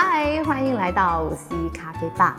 [0.00, 2.36] 嗨，欢迎来到五 C 咖啡吧。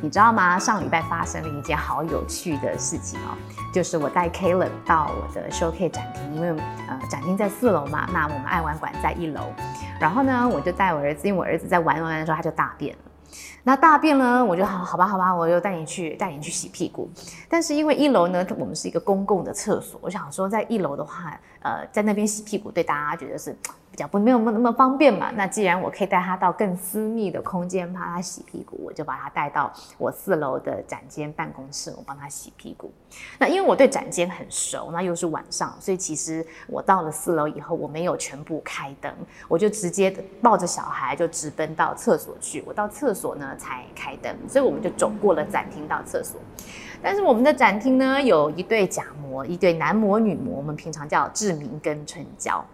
[0.00, 0.58] 你知道吗？
[0.58, 3.36] 上礼拜发生了一件好有趣的事情哦，
[3.70, 6.48] 就是我带 Kalen 到我的 showcase 展厅，因为
[6.88, 9.52] 呃展厅在四楼嘛，那我们爱玩馆在一楼。
[10.00, 13.02] 然后呢，我就带我儿子，因为我儿子在玩玩的时候他就大便了。
[13.64, 17.08] 那大便呢，我就好好吧，好吧，我就带你去带你去洗屁股。
[17.48, 23.56] 但是因为一楼呢，我们是一个公共的厕所，我想说在一楼的话，呃，在那边洗屁股对大家觉得是。
[23.92, 32.90] 比较不没有那么那么方便嘛，那既然我可以带他到更私密的空间，怕他洗屁股，我就把他带到我四楼的展间办公室，我帮他洗屁股。
[33.38, 39.12] 那因为我对展间很熟，那又是晚上，所以其实我到了四楼以后，我没有全部开灯，
[39.46, 40.10] 我就直接
[40.40, 42.64] 抱着小孩就直奔到厕所去。
[42.66, 46.40] 我到厕所呢才开灯，所以我们就走过了展厅到厕所。
[47.02, 52.64] 但是我们的展厅呢有一对假模，一对男模女模，我们平常叫志明跟春娇。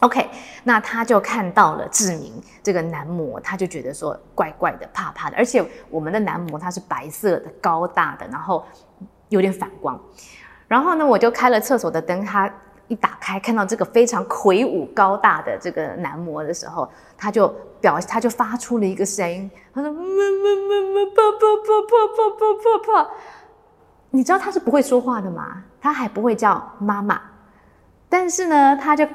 [0.00, 0.28] OK，
[0.64, 2.32] 那他就看到了志明
[2.62, 8.64] 这个男模，他就觉得说怪怪的、怕怕的，而且我们的男模他是白色的、高大的，然后
[9.30, 9.98] 有点反光。
[10.68, 12.52] 然后呢，我就开了厕所的灯，他
[12.88, 17.48] 一打开看到这个非常魁梧高大的这个男模的时候，他就
[17.80, 23.10] 表他就发出了一个声音，他说：“么么么么怕怕怕怕怕怕怕。”
[24.10, 25.62] 你知道他是不会说话的吗？
[25.80, 27.20] 他还不会叫妈妈，
[28.08, 29.06] 但是呢，他就。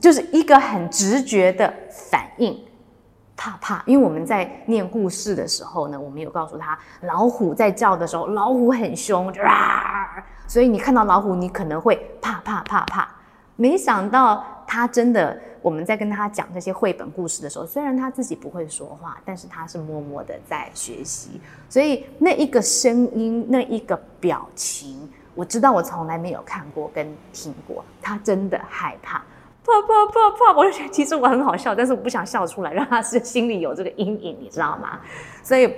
[0.00, 2.56] 就是一个很直觉的反应，
[3.36, 3.82] 怕怕。
[3.84, 13.08] 因为我们在念故事的时候呢，我们有告诉他，老虎在叫的时候，老虎很凶，就啊，所以你看到老虎，你可能会怕怕怕怕。
[13.54, 21.40] 没想到他真的，我们在跟他讲这些绘本故事的时候，虽然他自己不会说话，但是他是默默的在学习。
[21.68, 29.22] 所以那一个声音，那一个表情，我知道我从来没有看过跟听过，他真的害怕。
[29.64, 30.56] 怕怕怕怕！
[30.56, 34.98] 我就觉得其实我很好笑，但是我不想笑出来，让他是心里有这个阴影，你知道吗？
[35.42, 35.70] 所以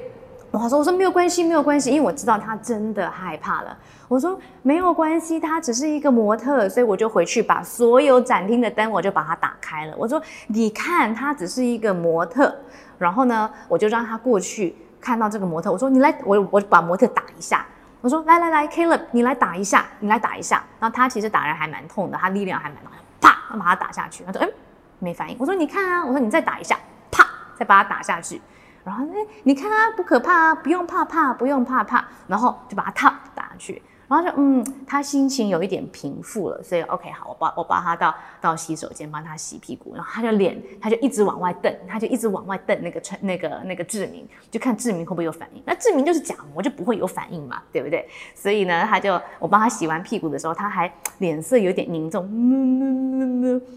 [0.52, 3.76] 我说我说没有关系，没有关系，因为我知道他真的害怕了。
[4.08, 9.94] 我说没有关系，他只是一个模特，所以我就回去把所有展厅的灯我就把它打开了。
[9.96, 12.55] 我说你看，他只是一个模特，
[12.98, 15.70] 然后呢，我就让他过去看到这个模特。
[15.70, 17.64] 我说你来，我我把模特打一下。
[18.00, 20.64] 我说来来来，Caleb，你来打一下，你来打一下。
[20.80, 22.78] 然后他其实打人还蛮痛的，他力量还蛮
[23.20, 23.30] 大。
[23.30, 24.24] 啪，把他打下去。
[24.24, 24.50] 他说：“嗯，
[24.98, 26.77] 没反应。”我说：“你看啊。”我说：“你再打一下。”
[27.12, 27.24] 啪，
[27.56, 28.40] 再把他打下去。
[28.85, 32.05] 然后，哎，你看啊，不可怕啊，不用怕怕，不用怕怕。
[32.27, 33.83] 然后就把它踏打下去。
[34.08, 45.63] 然后就嗯，他心情有一点平复了，所以 OK 好，我抱我抱他到到洗手间帮他洗屁股，然后他就脸他就一直往外瞪，他就一直往外瞪那个那个那个志明，就看志明会不会有反应。
[45.64, 48.08] 那志明就是假模，就不会有反应嘛，对不对？
[48.35, 52.29] 所以呢，他就我帮他洗完屁股的时候，他还脸色有点凝重，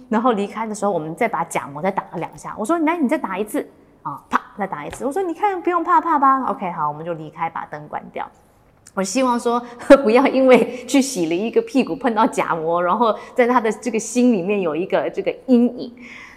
[0.09, 2.56] 然后离开的时候，我们再把假模再打了两下。
[2.58, 3.63] 我说来，你再打一次
[4.02, 5.06] 啊，啪，再打一次。
[5.06, 8.30] 我说你看不用怕怕吧？OK 好，我们就离开，把灯关掉。
[8.94, 9.59] 我希望说，
[10.03, 15.92] 不要因为去洗了一个屁股碰到假膜，然后在他的这个心里面有一个这个阴影。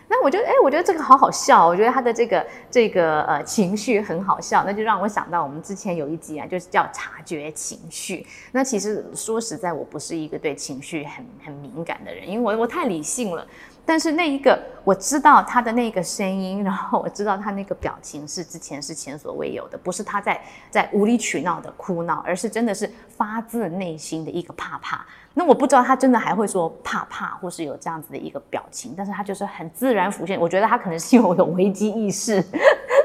[0.09, 1.66] 那我觉得，哎，我觉得这个好好笑。
[1.66, 8.25] 我觉得他的这个这个呃情绪很好笑，那就让我想到我们之前有一集啊，就是叫察觉情绪。
[8.53, 13.47] 那其实说实在，我不是一个对情绪很很敏感的人，因为我我太理性了。
[13.86, 20.38] 但是那一个我知道他的那个声音，然后我知道他那个表情是之前是前所未有的，不是他在
[20.69, 25.06] 在无理取闹的哭闹，而是真的是发自内心的一个怕怕。
[25.34, 30.41] 那我不知道他真的还会说怕怕，或是有这样子的一个表情，但是他就是很自然浮现。
[30.41, 32.42] 我觉得他可能是因为我有危机意识，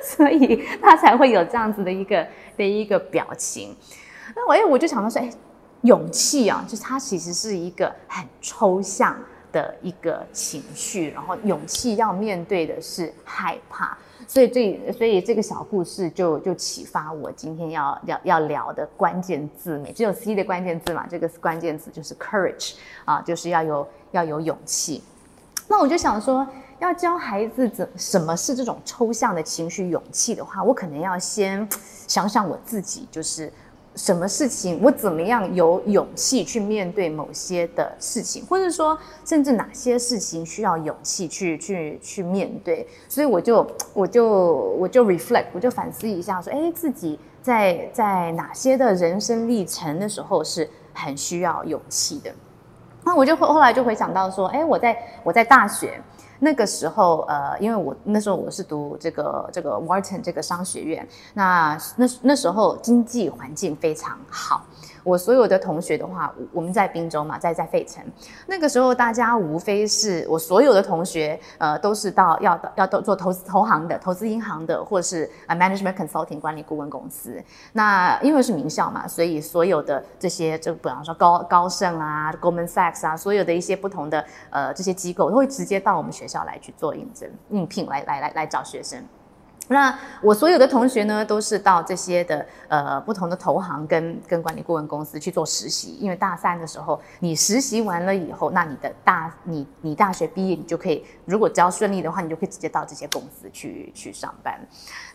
[0.03, 2.28] 所以他才会有这样子的一个
[2.58, 3.75] 的一个表情。
[4.36, 5.30] 那我哎，我就想到说，哎，
[5.81, 9.16] 勇气啊，就是它其实是一个很抽象。
[9.52, 13.98] 的一个情绪，然后勇气要面对的是害怕，
[14.28, 22.74] 所以这所以这个小故事就就启发我今天要要要聊的关键字，每只有 C 的关键字嘛，这个关键字就是 courage
[23.06, 25.04] 啊，就是要有要有勇气。
[25.68, 26.48] 那我就想说，
[26.80, 31.68] 要教孩子怎什么是这种抽象的情绪勇气的话，我可能要先
[32.08, 33.52] 想想我自己，就是。
[33.96, 42.88] 什么事情，我怎么样有勇气去面对某些的事情，或者说，甚至哪些事情需要勇气去去去面对？
[43.09, 52.34] 所以我就我就我就 reflect，我就反思一下，说，哎，自己在在哪些的人生历程的时候是很需要勇气的？
[53.03, 56.02] 那我就后后来就回想到说，哎，我在我在大学。
[56.43, 64.66] 那个时候，呃，因为我那时候我是读这个这个 Wharton 这个商学院，那那那时候经济环境非常好，
[65.03, 68.03] 我所有的同学的话，我们在滨州嘛，在在费城，
[68.48, 77.42] 那个时候大家无非是我所有的同学，呃，都是到要要都做投资投行的、投资银行的，或是啊 management consulting 管理顾问公司。
[77.74, 89.04] 那因为是名校嘛，所以所有的这些，就比方说高高盛啊、Goldman Sachs 啊，所有的一些不同的呃这些机构，都会直接到我们学校来去做应征、应聘，来来来来找学生。
[89.67, 104.59] 那我所有的同学呢，都是到这些的呃不同的投行跟跟管理顾问公司去做实习，因为大三的时候你实习完了以后，那你的大你你大学毕业，你就可以如果只要顺利的话，你就可以直接到这些公司去去上班。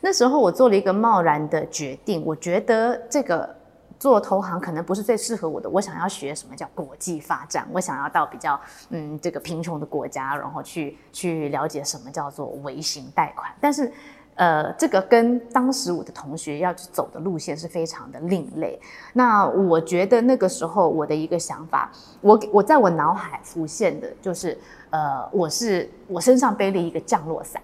[0.00, 3.54] 那时候我做了一个贸然的决定，我觉得这个
[3.98, 8.58] 做投行可能不是最适合我的，我想要学什么叫国际发展，我想要到比较
[8.88, 13.92] 嗯这个贫穷的国家，然后去去了解什么叫做微型贷款，但是。
[14.36, 18.78] 呃，这个跟当时我的同学要去走的路线是非常的另类。
[19.14, 21.90] 那我觉得那个时候我的一个想法，
[22.20, 24.56] 我我在我脑海浮现的就是，
[24.90, 27.60] 呃，我是我身上背了一个降落伞，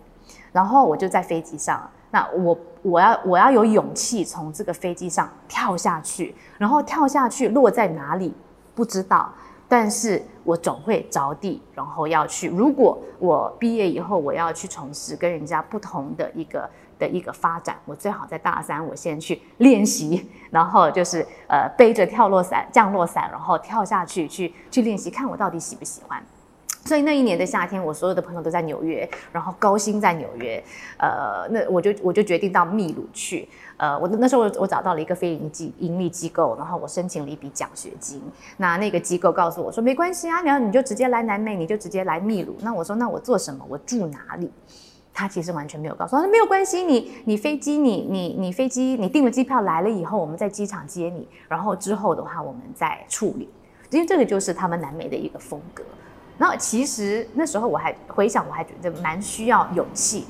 [0.50, 8.34] 然后我就在飞机上，那我我要我要有勇气从这个飞机上跳下去，然后跳下去落在哪里
[8.74, 9.30] 不知道。
[9.72, 12.46] 但是我总会着地，然后要去。
[12.46, 26.22] 如果我毕业以后我要去从事跟人家不同的一个的一个发展，我最好在大三我先去练习， 然后就是呃背着跳落伞、降落伞，然后跳下去去去练习，看我到底喜不喜欢。
[26.84, 30.62] 所以那一年的夏天，我所有的朋友都在纽约，然后高薪在纽约，
[30.98, 33.48] 呃，那我就我就决定到秘鲁去。
[33.76, 38.20] 呃，我那时候我找到了一个非营机盈利机构，然后我申请了一笔奖学金。
[38.56, 42.56] 那那个机构告诉我说，没关系啊，你要你就直接来南美，你就直接来秘鲁。
[42.60, 43.64] 那我说，那我做什么？
[43.68, 44.50] 我住哪里？
[45.14, 53.48] 他其实完全没有告诉我，说没有关系，你你飞机你你你飞机你订了机票来了以后，我们在机场接你，然后之后的话我们再处理。
[53.90, 55.84] 因为这个就是他们南美的一个风格。
[56.42, 60.26] 那其实那时候我还回想，我还觉得蛮需要勇气。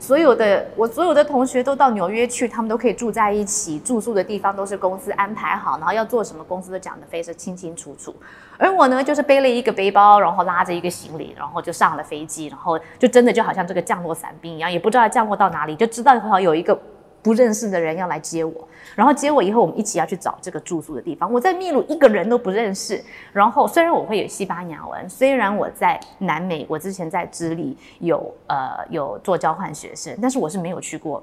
[0.00, 8.12] 所有的我所有的同学都到纽约去，他们都可以住在一起，住宿的地方都是公司安排好，然后要做什么公司都讲得非常清清楚楚。
[8.58, 16.76] 而我呢，就是背了一个背包，然后拉着一个行李，然后就上了飞机，然后就真的就好像这个降落伞兵一样，也不知道降落到哪里，就知道好有一个。
[17.22, 21.32] 不认识的人要来接我，然后接我以后，我们一起要去找这个住宿的地方。
[21.32, 23.02] 我在秘鲁一个人都不认识，
[23.32, 31.22] 然后虽然我会有西班牙文，虽然我在南美，我之前在智利有呃有做交换学生，但是我是没有去过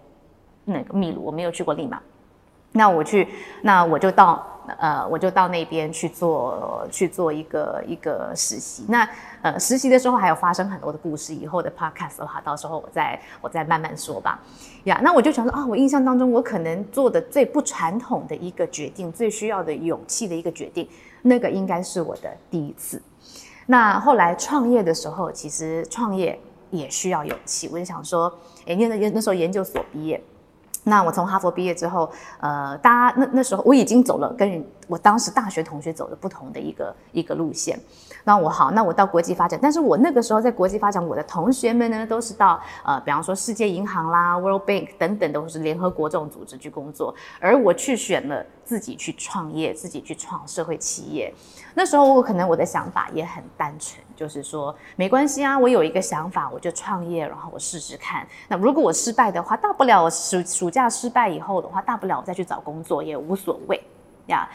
[0.65, 2.01] 那个秘鲁，我没有去过利马。
[2.71, 3.27] 那我去，
[3.61, 4.45] 那我就到。
[4.77, 8.85] 呃，我就到那边去做去做一个一个实习。
[8.87, 9.09] 那
[9.41, 11.33] 呃，实习的时候还有发生很多的故事。
[11.33, 14.39] 以后的 podcast 的话，到时候我再我再慢慢说吧。
[14.83, 20.87] 呀，那我就想说啊，我印象当中我可能做的最不传统的一个决定，最需要的勇气的一个决定，
[21.23, 23.01] 那个应该是我的第一次。
[23.65, 26.39] 那后来创业的时候，其实创业
[26.69, 27.67] 也需要勇气。
[27.73, 28.31] 我就想说，
[28.67, 30.21] 哎，那那那时候研究所毕业。
[30.89, 37.79] 那我从哈佛毕业之后，呃，大家那那时候我已经走了跟我当时大学同学走的不同的一个一个路线。
[38.29, 51.33] 那我好，那我到国际发展，但是我那个时候在国际发展，我的同学们呢都是到呃，比方说世界银行啦、World Bank 等等，都是联合国这种组织去工作，而我去选了自己去创业，自己去创社会企业。
[51.73, 58.27] 那时候我可能我的想法也很单纯，就是说没关系啊，我有一个想法，我就创业，然后我试试看。
[58.47, 63.81] 那如果我失败的话，大不了我暑暑假失败以后的话，大不了我再去找工作也无所谓
[64.27, 64.47] 呀。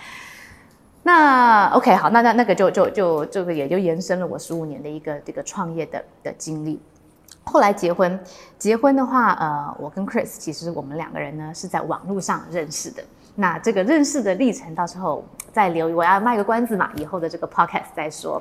[1.06, 6.80] 那 OK 好，那那那个就就就这个也就延伸了我十五年的一个这个创业的的经历。
[7.44, 8.18] 后来结婚，
[8.58, 13.04] 结婚的话，呃，我跟 Chris 其实我们两个人呢是在网络上认识的。
[13.36, 18.40] 那这个认识的历程，到时候再留，我要卖个关子嘛，以后的这个 podcast 再说。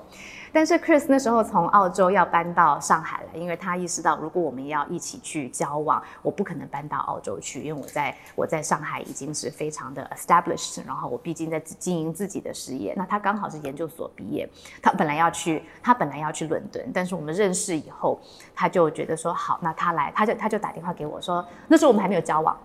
[0.55, 12.93] 但是 Chris 那时候从澳洲要搬到上海来，因为他意识到，如果我们要一起去交往，我不可能搬到澳洲去，因为我在我在上海已经是非常的 established，然后我毕竟在经营自己的事业。
[12.95, 14.47] 那他刚好是研究所毕业，
[14.79, 18.21] 他本来要去，他本来要去伦敦，但是我们认识以后，
[18.53, 22.55] 他就觉得说好，那他来，他就他就打电话给我说，那时候我们还没有交往。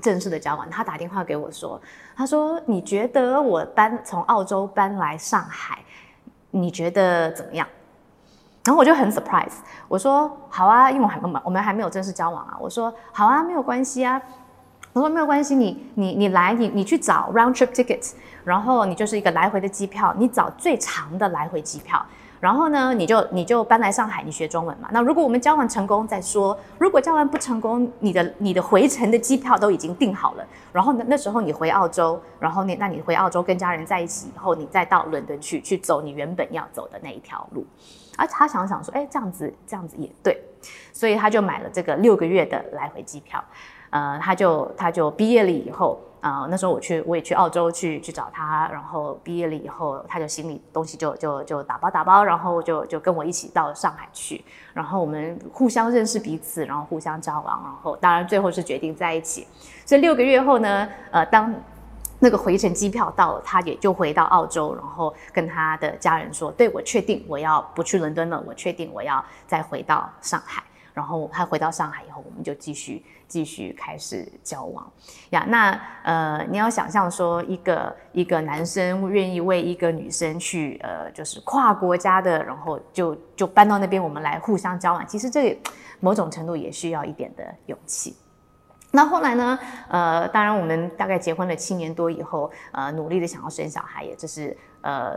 [0.00, 1.80] 正式的交往，他打电话给我说
[2.16, 5.78] ：“他说你觉得我搬从澳洲搬来上海，
[6.50, 7.66] 你觉得怎么样？”
[8.64, 9.54] 然后我就很 surprise，
[9.88, 14.20] 我说：“好啊，因为我还我们还没有正式交往啊。”我说：“好啊，没有关系啊。”
[14.92, 18.12] 我说：“没有关系，你你你来，你你去找 round trip tickets，
[18.44, 22.04] 然后你就是一个来回的机票，你找最长的来回机票。”
[22.40, 24.88] 然后呢，你就你就搬来上海，你学中文嘛。
[24.90, 30.46] 那如果我们交往成功再说，如果交往不成功，你的你的回程的机票都已经订好了。
[30.72, 37.66] 然后呢，那时候你回澳洲，然后你那你回澳洲跟家人在一起以后，你再到伦敦去去走你原本要走的那一条路。
[38.16, 40.42] 而他想想说，哎，这样子这样子也对，
[40.92, 43.42] 所以他就买了这个六个月的来回机票。
[43.90, 46.00] 呃，他就他就毕业了以后。
[46.20, 54.44] 啊，那时候我去，我也去澳洲去去找他，然后毕业了以后，他就行李东西就就就打包打包，然后就就跟我一起到上海去，
[54.74, 59.46] 然后我们互相认识彼此，然后互相交往，然后当然最后是决定在一起。
[59.86, 61.50] 所以六个月后呢，呃，当
[62.18, 70.62] 那个回程机票到了，他也就回到澳洲，然后跟他的家人说：“对我确定我要不去伦敦了，我确定我要再回到上海。”
[70.94, 73.04] 然后他回到上海以后，我们就继续。
[73.30, 74.92] 继续开始交往
[75.30, 85.56] 呀，那呃，你要想象说一个一个男生愿意为一个女生去呃，就是跨国家的，然后就就搬到那边，我们来互相交往，其实这
[86.00, 88.16] 某种程度也需要一点的勇气。
[88.90, 89.56] 那后来呢？
[89.86, 95.14] 呃，当然我们大概结婚了七年多以后，呃，努力的想要生小孩，也就是呃，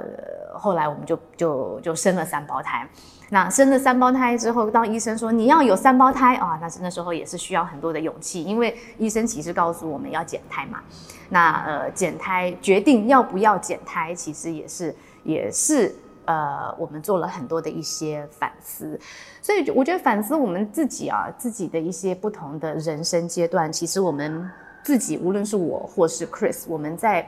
[0.53, 2.87] 后来我们就就就生了三胞胎。
[3.29, 10.81] 那生了三胞胎之后，当医生说你要有三胞胎啊，那那时候也是需要很多的勇气，因为医生其实告诉我们要减胎嘛。
[11.29, 18.99] 那呃，减胎决定要不要减胎，其实也是也是呃，我们做了很多的一些反思。
[19.41, 24.47] 所以我觉得反思我们自己啊，自己的一些不同的人生阶段，其实我们
[24.83, 27.27] 自己无论是我或是 Chris，我们在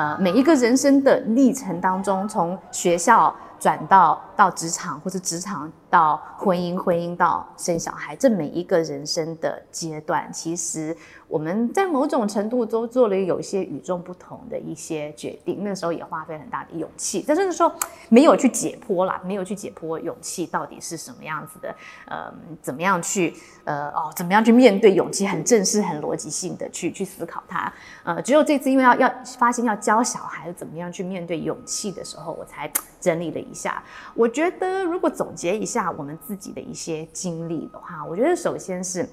[0.00, 3.34] 呃每一个人生的历程当中，从学校。
[3.60, 10.96] 转到到职场，或者职场到婚姻，婚姻到生小孩，这每一个人生的阶段，其实
[11.28, 15.62] 我们在某种程度都做了有一些与众不同的一些决定。
[15.62, 17.72] 那时候也花费很大的勇气，但是说
[18.08, 21.74] 没有去解剖啦，没有去解剖勇气到底是什么样子的，
[22.06, 27.70] 呃，怎么样去呃哦，怎么样去面对勇气，很正式、很逻辑性的去去思考它。
[28.04, 33.40] 呃，只有这次因为要要发现要教小孩怎么样去面对勇气的时候，我才整理了。
[33.40, 33.82] 一下，
[34.14, 39.08] 我觉得如果总结一下我们自己的一些经历的话，我觉得首先是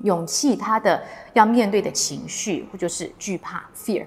[0.00, 1.02] 勇气，它的
[1.32, 4.04] 要面对的情绪，就是惧怕 （fear）。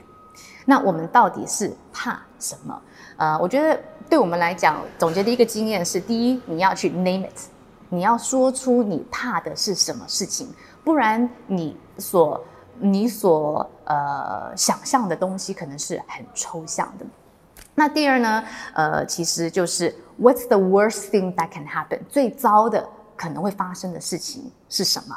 [0.65, 2.79] 那我们到底是怕什么？
[3.17, 7.49] 呃，我觉得对我们来讲，总结的一个经验是：第一，你要去 name it，
[7.89, 10.47] 你要说出你怕的是什么事情，
[10.83, 12.43] 不然你所
[12.77, 17.05] 你所呃想象的东西可能是很抽象的。
[17.75, 18.43] 那第二呢？
[18.73, 21.99] 呃，其实就是 What's the worst thing that can happen？
[22.09, 25.15] 最糟的可能会发生的事情是什么？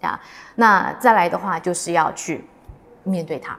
[0.00, 0.18] 啊，
[0.54, 2.44] 那再来的话就是要去
[3.04, 3.58] 面对它。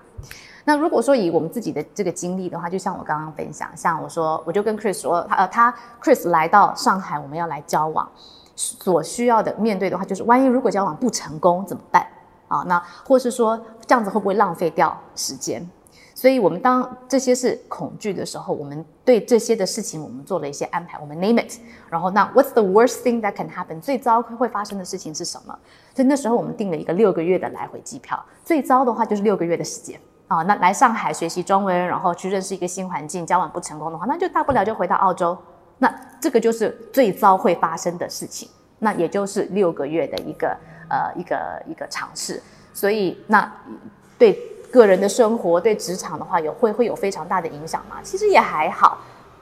[0.66, 8.10] 那如果说以我们自己的这个经历的话，就像我刚刚分享，像我说，我就跟 Chris 说，他呃他 Chris 来到上海，我们要来交往，
[8.56, 12.06] 所需要的面对的话，就是万一如果交往不成功怎么办？
[12.48, 15.68] 啊，那或是说这样子会不会浪费掉时间？
[16.20, 21.00] 所以，我们当这些是恐惧的时候，我们对这些的事情，我们做了一些安排。
[21.00, 21.54] 我们 name it，
[21.90, 23.80] 然后那 What's the worst thing that can happen？
[23.80, 25.58] 最糟会发生的事情是什么？
[25.96, 28.22] 所以那时候我们订了一个六个月的来回机票。
[28.44, 29.98] 最糟的话就是六个月的时间
[30.28, 30.44] 啊。
[30.44, 35.38] 那来上海学习中文，然后去认识一个新环境，交往不成功的话，那就大不了就回到澳洲。
[35.78, 38.50] 那这个就是最糟会发生的事情。
[38.80, 40.50] 那也就是六个月的一个
[40.90, 42.44] 呃一个一个尝试。
[42.74, 43.50] 所以那
[44.18, 44.38] 对。
[44.72, 47.98] 个人的生活对职场的话有会会有非常大的影响吗？
[48.04, 48.98] 其实也还好，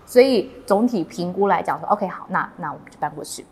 [0.05, 3.45] 所以总体评估来讲说，OK 好，那那我们就搬过去，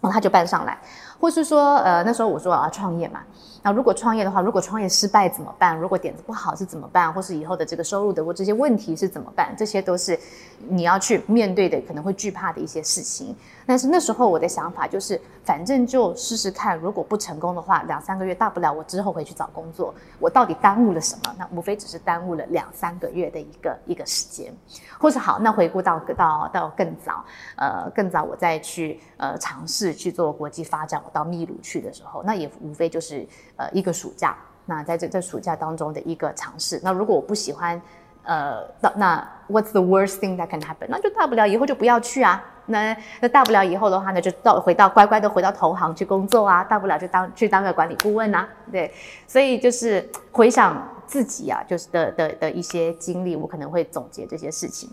[0.00, 0.78] 然后他就搬上来，
[1.20, 3.20] 或是说，呃那时候我说我要创业嘛。
[3.62, 5.76] 那如果创业的话，如果创业失败怎么办？
[5.76, 7.12] 如果点子不好是怎么办？
[7.12, 9.54] 或是以后的这个收入的或这些问题是怎么办？
[9.54, 10.18] 这些都是
[10.66, 13.36] 你要去面对的，可能会惧怕的一些事情。
[13.66, 19.94] 但是那时候我的想法就是，反正就试试看，如果不成功的话，两三个月大不了我之后回去找工作。
[20.18, 21.34] 我到底耽误了什么？
[21.38, 24.50] 那无非只是耽误了两三个月的一个一个时间。
[24.98, 27.22] 或是好，那回顾到到到更早，
[27.56, 33.26] 呃，更早我再去呃尝试去做国际发展，到秘鲁去的时候，那也无非就是。
[33.56, 36.80] 呃，一个暑假，那在这这暑假当中的一个尝试。
[36.82, 37.78] 那如果我不喜欢，
[38.22, 40.86] 呃，那那 What's the worst thing that can happen？
[40.88, 42.42] 那就大不了以后就不要去啊。
[42.64, 46.64] 那那大不了以后的话呢，就到回到乖乖的回到投行去工作啊。
[46.64, 48.48] 大不了就当去当个管理顾问啊。
[48.72, 48.90] 对，
[49.26, 54.88] 所以就是回想自己啊，就是的的的一些经历，我可能会总结这些事情。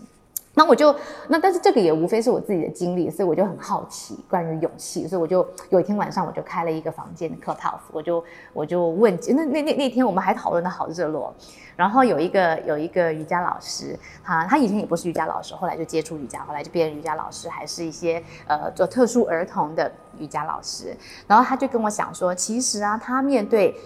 [0.58, 0.92] 那我就
[1.28, 11.32] 那，但是这个也无非是我自己的经历，所以我就很好奇关于勇气，所以我就有一天晚上我就开了一个房间的 clubhouse，我就我就问，那那那那天我们还讨论的好热络，
[11.76, 19.88] 然后有一个有一个瑜伽老师，他他以前也不是瑜伽老师，后来就接触瑜伽，后来就变瑜伽老师，还是一些呃做特殊儿童的
[20.18, 20.92] 瑜伽老师，
[21.28, 23.76] 然后他就跟我讲说，其实啊，他面对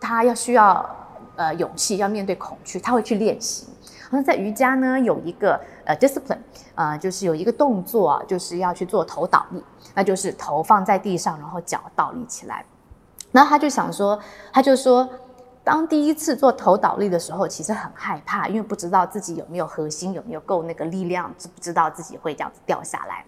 [0.00, 0.88] 他要需要
[1.36, 3.66] 呃勇气，要面对恐惧，他会去练习。
[4.14, 6.38] 那在瑜伽呢，有一个呃 discipline，
[6.76, 12.64] 呃，就是有一个动作，就是要去做头倒立，那就是头放在地上，然后脚倒立起来。
[13.32, 14.16] 然后他就想说，
[14.52, 15.08] 他就说，
[15.64, 23.24] 当第一次做头倒立的时候，其实很害怕，因为不知道自己有没有核心，有没有够那个力量，知不知道自己会这样子掉下来。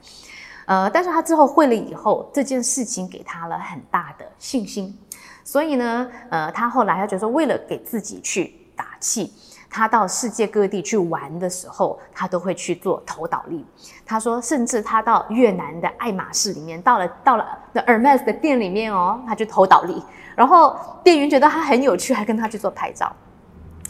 [0.67, 4.97] 呃，但是他之后会了以后，这件事情给他了很大的信心。
[5.43, 9.33] 所以呢，呃，他后来他就说，为了给自己去打气。
[9.71, 13.65] 他到世界各地去玩的时候，他都会去做投倒立。
[14.05, 20.03] 他说，甚至他到越南的爱马仕里面，到了到了那 Hermes 的店里面哦，他就投倒立。
[20.35, 23.11] 然后店员觉得他很有趣，还跟他去做拍照。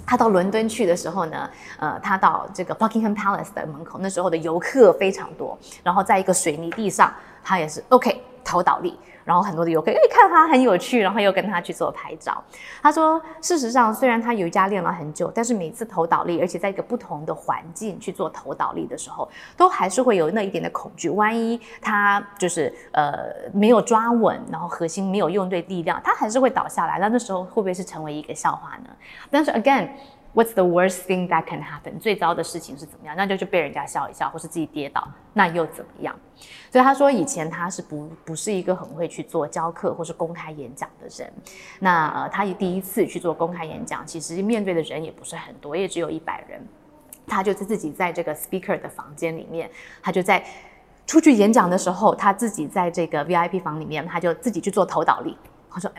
[0.06, 8.96] 他到伦敦去的时候呢，呃，他到这个 Buckingham Palace 的门口，那时候的游客非常多，然后在一个水泥地上，他也是 OK 投倒立。
[9.26, 12.42] 然后很多的游客，哎，看他很有趣，然后又跟他去做拍照。
[12.80, 21.10] 他说，事实上，虽然他瑜伽练了很久，但是每次投倒立，而且在一个不同的环境去做投倒立的时候，都还是会有那一点的恐惧。
[21.10, 23.14] 万一他就是呃
[23.52, 27.00] 没有抓稳，然后核心没有用对力量，他还是会倒下来。
[27.00, 28.90] 那那时候会不会是成为一个笑话呢？
[29.28, 29.88] 但是 again。
[30.36, 31.98] What's the worst thing that can happen？
[31.98, 33.16] 最糟的事情是怎么样？
[33.16, 36.14] 那就就被人家笑一笑，或是自己跌倒，那又怎么样？
[36.70, 41.32] 所以他说，以前他是不不是一个很会去做教课或是公开演讲的人。
[41.80, 46.62] 那呃，他也第一次去做公开演讲，其实面对的人也不是很多，也只有一百人。
[47.26, 49.70] 他就是自己在这个 speaker 的房间里面，
[50.02, 50.44] 他就在
[51.06, 55.34] 出去演讲的时候，他自己在这个 VIP 房里面，他就自己去做投导力。
[55.70, 55.90] 他说，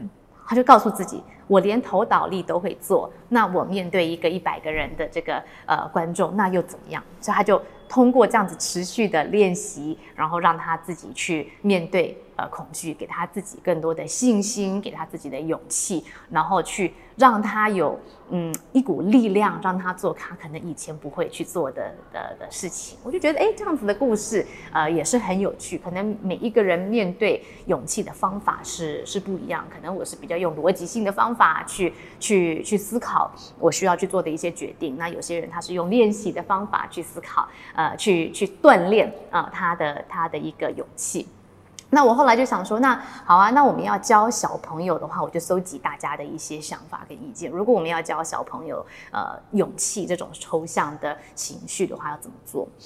[0.48, 1.22] 他就告诉自己。
[1.48, 7.02] 我连投倒立都会做，那我面对一个一百个人的这个呃观众，那又怎么样？
[7.22, 17.98] 所以他就通过这样子持续的练习，然后让他自己去面对呃恐惧，给他自己更多的信心，给他自己的勇气，然后去让他有
[18.30, 22.98] 嗯一股力量，让他做他可能以前不会去做的的的事情。
[23.04, 25.78] 我就觉得哎，这样子的故事呃也是很有趣。
[25.78, 31.28] 可能每一个人面对勇气的方法是是不一样，可能我是比较用逻辑性的方。
[31.38, 34.98] 法去去去思考我需要去做的一些决定。
[34.98, 41.28] 那有些人他是用练习的方法去思考，呃，去去锻炼啊他的他的一个勇气。
[41.90, 47.50] 那我后来就想说，那好啊，那我们要教小朋友的话，我就搜集大家的一些想法跟意见。
[47.50, 52.68] 如果我们要教小朋友呃勇气这种抽象的情绪的话，要怎么做？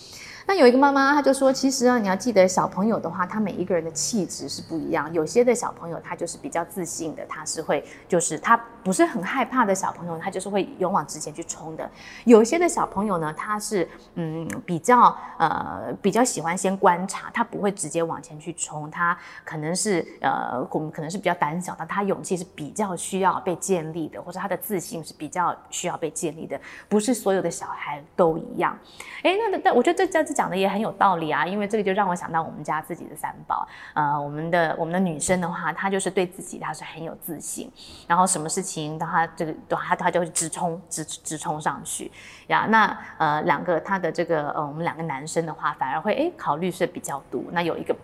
[0.47, 5.11] 那有一个妈妈，她就说，其实啊，你要记得小朋友的话，他每一个人的气质是不一样。
[5.13, 11.89] 有些的小朋友他就是比较自信的，他是会就是他不是很害怕的小朋友，他就是会勇往直前去冲的。
[12.25, 26.59] 有些的小朋友呢，他是嗯比较呃比较喜欢先观察，他不会直接往前去冲，他可能是呃我们可能是比较胆小的，他勇气是比较需要被建立的，或者他的自信是比较需要被建立的。
[26.89, 28.77] 不是所有的小孩都一样。
[29.23, 30.41] 哎，那但我觉得这这这。
[30.41, 37.71] 讲的也很有道理啊，因为这个就让我想到我们家自己的三宝，呃，我们的我们的女生的话，她就是对自己她是很有自信，
[38.07, 42.11] 然后什么事情她这个都她她就会直冲直直冲上去
[42.47, 42.65] 呀。
[42.69, 47.39] 那呃两个她的这个呃我们两个男生的话，反而会哎考虑是比较多。
[47.51, 47.95] 那有一个。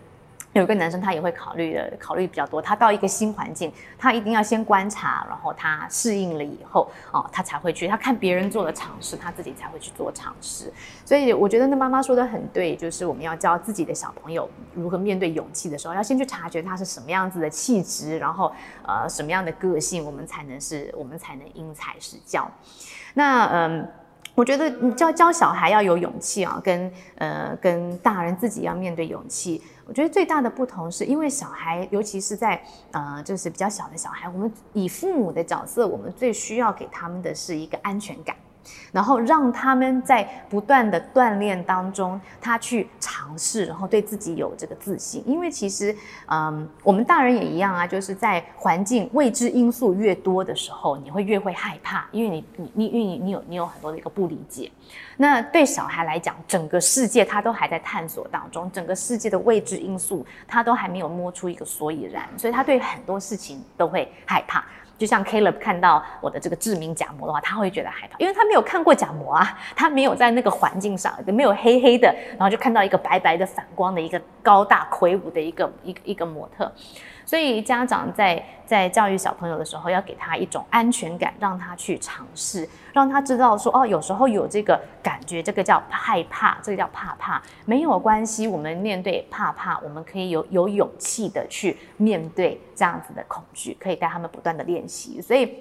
[0.54, 2.60] 有一个男生，他也会考虑的，考虑比较多。
[2.60, 7.86] 他到一个新环境，他一定要先观察，然后他适应了以后，哦，他才会去。
[7.86, 10.72] 他看别人做的尝试，他自己才会去做尝试。
[11.04, 18.50] 所以我觉得那妈妈说的很对，就是我们要教自己的小朋友如何面对勇气的时候，要先去察觉他是什么样子的气质，然后
[18.86, 22.50] 呃什么样的个性，我们才能是我们才能因材施教。
[23.14, 23.88] 那嗯。
[24.38, 29.60] 我觉得教教小孩要有勇气啊，跟呃跟大人自己要面对勇气。
[29.84, 38.36] 我觉得最大的不同是因为小孩，尤其是在呃就是比较小的小孩，我们以父母的角色，我们最需要给他们的是一个安全感。
[38.92, 45.22] 然后让他们在不断的锻炼当中，他去尝试，然后对自己有这个自信。
[45.26, 45.94] 因为其实，
[46.26, 54.70] 嗯，我们大人也一样啊，就是在环境未知因素越多的时候，你会越会害怕，因为你你你因为你你有你有很多的一个不理解。
[55.16, 64.64] 那对小孩来讲，整个世界他都还在探索当中，整个世界的未知因素他都还没有摸出一个所以然，所以他对很多事情都会害怕。
[64.98, 76.70] 就像 Caleb 看到我的这个致命假膜的话，他会觉得害怕，因为他没有看过假膜啊， 他没有在那个环境上，没有黑黑的，然后就看到一个白白的反光的一个高大魁梧的一个一个一个模特。
[77.28, 88.48] 所以家长在在教育小朋友的时候，要给他一种安全感，让他去尝试，让他知道说哦，有时候有这个感觉，这个叫害怕，这个叫怕怕，没有关系。
[88.48, 95.20] 我们面对怕怕，我们可以有有勇气的去面对这样子的恐惧，可以带他们不断的练习。
[95.20, 95.54] 所以。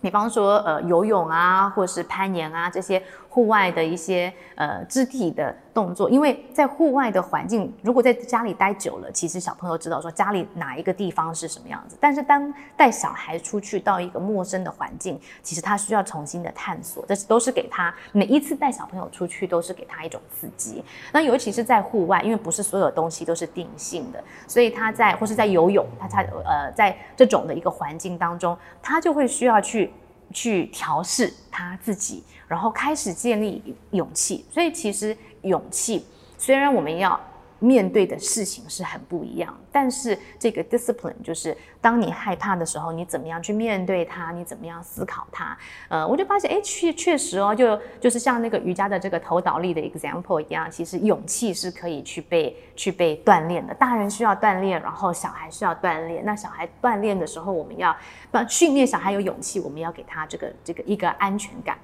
[0.00, 11.96] 比方说，呃，游泳啊，或是攀岩啊，这些户外的一些呃肢体的动作，因为在户外的环境，如果在家里待久了，其实小朋友知道说家里哪一个地方是什么样子。
[12.00, 20.82] 但是当带小孩出去到一个陌生的环境，其实他需要重新的探索，这都是给他每一次带小朋友出去都是给他一种刺激。
[21.12, 29.92] 那尤其是在户外，因为不是所有东西都是定性的，所以他在或是在游泳，他他呃在这种的一个环境当中，他就会需要去。
[30.32, 34.44] 去调试他自己，然后开始建立勇气。
[34.50, 36.04] 所以其实勇气，
[36.36, 37.18] 虽然我们要。
[37.60, 44.30] 面对的事情是很不一样，但是这个 discipline 就是当你害怕的时候，你怎么样去面对它？
[44.32, 45.56] 你怎么样思考它？
[45.88, 53.74] 呃，我就发现，哎，确确实哦，就就是像那个瑜伽的这个头倒立的 example 一样，其实勇气是可以去被去被锻炼的。
[53.74, 56.24] 大人需要锻炼，然后小孩需要锻炼。
[56.24, 57.96] 那小孩锻炼的时候，我们要
[58.30, 61.76] 把训练小孩有勇气，我们要给他这个这个一个安全感。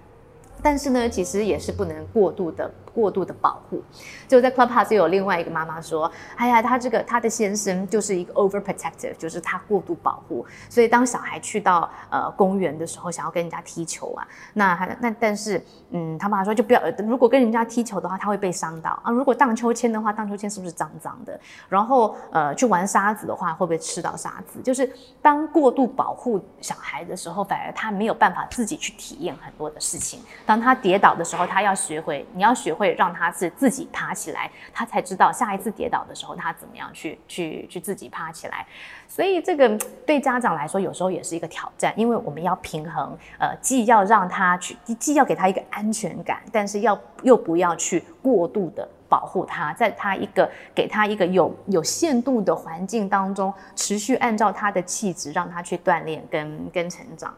[0.64, 3.82] 但是呢，其实也是不能过度的、过度的保护。
[4.26, 10.46] 就在 Clubhouse 有另外一个妈妈说：“哎呀，他这个他的先生就是一个 overprotective，就是他过度保护。
[10.70, 19.12] 所以当小孩去到呃公园的时候，想要跟人家踢球啊，那那但是嗯，他妈妈说就不要，如果跟人家踢球的话，他会被伤到啊。
[19.12, 21.38] 如果荡秋千的话，荡秋千是不是脏脏的？
[21.68, 24.62] 然后呃，去玩沙子的话，会不会吃到沙子？
[24.62, 30.20] 就是当过度保护小孩的时候，反而他没有办法自己去体验很多的事情。
[30.54, 38.64] 当他跌倒的时候，他要学会，你要学会让他是自己爬起来，他才知道下一次跌倒的时候他怎么样去去去自己爬起来。
[39.08, 39.68] 所以这个
[40.06, 57.34] 对家长来说有时候也是一个挑战，因为我们要平衡，呃，既要让他去，既要给他一个安全感，但是要又不要去过度的保护他，在他一个给他一个有有限度的环境当中，持续按照他的气质让他去锻炼跟跟成长。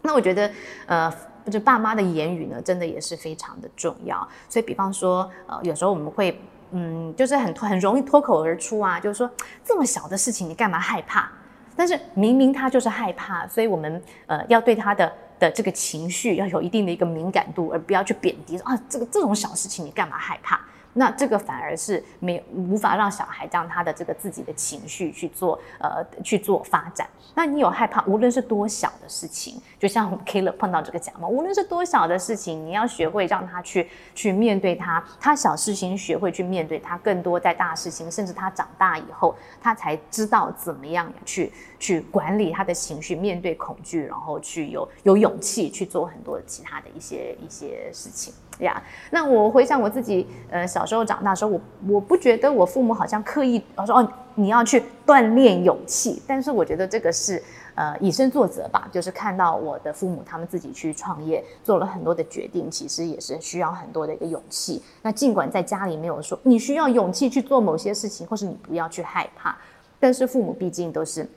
[0.00, 0.50] 那我觉得，
[0.86, 1.12] 呃。
[1.46, 4.16] 就是爸妈的言语呢，真的也是非常的重要。
[4.48, 6.38] 所以，比方说，呃，有时候我们会，
[6.72, 9.30] 嗯，就是很很容易脱口而出啊，就是说
[9.64, 11.30] 这么小的事情，你干嘛害怕？
[11.76, 20.60] 但是明明他就是害怕，所以我们呃要对他的的这个情绪要有一定的一个敏感度，而不要去贬低啊，这个这种小事情你干嘛害怕？
[20.98, 27.06] 那这个反而是没无法让小孩让他的这个自己的情绪去做呃去做发展。
[27.34, 35.04] 那你有害怕，无论是多小的事情，就像 Killer 碰到这个假冒，无论是多小的事情，你要学会让他去去面对他。
[35.20, 48.32] 他小事情学会去面对他，更多在大事情，甚至他长大以后，他才知道怎么样去去管理他的情绪，面对恐惧，然后去有有勇气去做很多其他的一些一些事情。
[48.60, 57.42] 呀，那我回想我自己，呃，小时候长大时候，我我不觉得我父母好像刻意说哦，你要去锻炼勇气，但是我觉得这个是
[57.74, 64.82] 呃以身作则吧，就是看到我的父母他们自己去创业，做了很多的决定，其实也是需要很多的一个勇气。
[65.02, 69.54] 那尽管在家里没有说你需要勇气去做某些事情，或是你不要去害怕，
[70.00, 71.28] 但是父母毕竟都是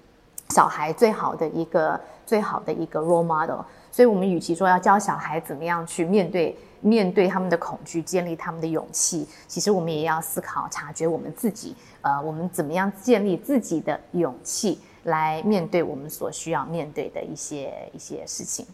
[0.53, 6.57] 小孩最好的一个最好的一个 role model，所以我们与其说要教小孩怎么样去面对。
[6.81, 9.27] 面对他们的恐惧，建立他们的勇气。
[9.49, 18.65] 其实我们也要思考、察觉我们自己，呃，我们怎么样建立自己的勇气，来面对我们所需要面对的一些一些事情。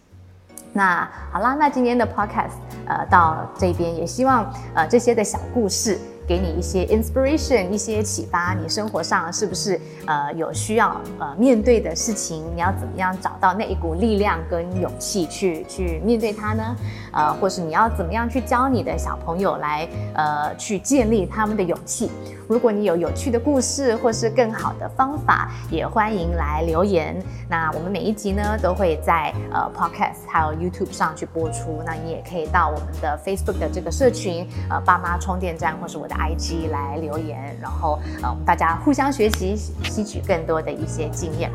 [0.71, 2.51] 那好啦，那今天的 podcast，
[2.85, 5.99] 呃，到这边也希望，呃，这些的小故事。
[6.27, 8.53] 给你一些 inspiration，一些启发。
[8.53, 12.43] 你生活上是不是呃有需要呃面对的事情？
[12.55, 16.75] 你要怎么样找到那一股力量跟勇气去去面对它呢？
[17.11, 22.09] 呃，或是你要怎么样去教你的小朋友来呃去建立他们的勇气？
[22.49, 27.15] 如果你有有趣的故事或是更好的方法，也欢迎来留言。
[27.47, 31.83] 那我们每一集呢都会在呃 podcast 还有 YouTube 上去播出。
[31.85, 36.15] 那你也可以到我们的 Facebook 的这个社群呃爸妈充电站，或是我的。
[36.15, 39.53] IG 来留言，然后呃，大家互相学习，
[39.83, 41.51] 吸取更多的一些经验。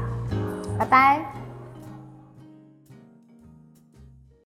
[0.78, 1.39] 拜拜。